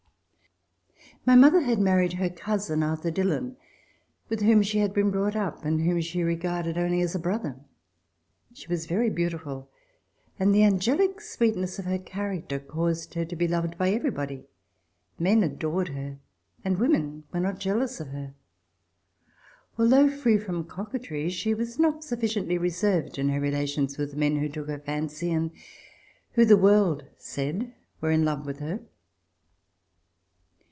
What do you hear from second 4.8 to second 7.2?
been brought up, and whoni she regarded only as a